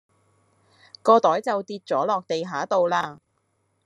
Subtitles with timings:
[1.03, 3.19] 個袋就跌左落地下度啦